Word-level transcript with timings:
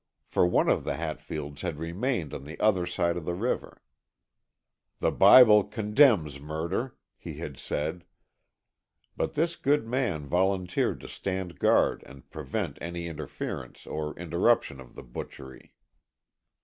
For 0.25 0.47
one 0.47 0.67
of 0.67 0.83
the 0.83 0.95
Hatfields 0.95 1.61
had 1.61 1.77
remained 1.77 2.33
on 2.33 2.43
the 2.43 2.59
other 2.59 2.87
side 2.87 3.15
of 3.17 3.25
the 3.25 3.35
river. 3.35 3.83
"The 4.97 5.11
Bible 5.11 5.63
condemns 5.63 6.39
murder," 6.39 6.97
he 7.19 7.35
had 7.35 7.55
said. 7.55 8.03
But 9.15 9.35
this 9.35 9.55
good 9.55 9.85
man 9.85 10.25
volunteered 10.25 11.01
to 11.01 11.07
stand 11.07 11.59
guard 11.59 12.01
and 12.07 12.27
prevent 12.31 12.79
any 12.81 13.05
interference 13.05 13.85
or 13.85 14.17
interruption 14.17 14.79
of 14.79 14.95
the 14.95 15.03
butchery. 15.03 15.71